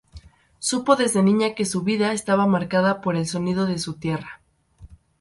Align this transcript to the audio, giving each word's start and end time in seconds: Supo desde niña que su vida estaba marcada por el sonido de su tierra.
Supo 0.69 0.95
desde 0.95 1.21
niña 1.21 1.53
que 1.53 1.63
su 1.63 1.83
vida 1.83 2.11
estaba 2.11 2.47
marcada 2.47 3.01
por 3.01 3.15
el 3.15 3.27
sonido 3.27 3.67
de 3.67 3.77
su 3.77 3.99
tierra. 3.99 4.41